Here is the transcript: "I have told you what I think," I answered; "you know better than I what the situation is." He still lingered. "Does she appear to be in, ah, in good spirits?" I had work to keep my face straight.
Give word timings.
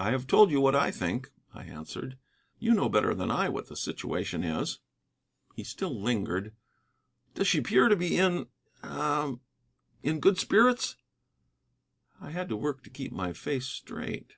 "I 0.00 0.10
have 0.10 0.26
told 0.26 0.50
you 0.50 0.60
what 0.60 0.74
I 0.74 0.90
think," 0.90 1.30
I 1.54 1.62
answered; 1.62 2.18
"you 2.58 2.74
know 2.74 2.88
better 2.88 3.14
than 3.14 3.30
I 3.30 3.48
what 3.48 3.68
the 3.68 3.76
situation 3.76 4.42
is." 4.42 4.80
He 5.54 5.62
still 5.62 5.96
lingered. 6.02 6.52
"Does 7.34 7.46
she 7.46 7.58
appear 7.58 7.88
to 7.88 7.94
be 7.94 8.18
in, 8.18 8.48
ah, 8.82 9.34
in 10.02 10.18
good 10.18 10.36
spirits?" 10.36 10.96
I 12.20 12.30
had 12.32 12.50
work 12.50 12.82
to 12.82 12.90
keep 12.90 13.12
my 13.12 13.32
face 13.32 13.66
straight. 13.66 14.32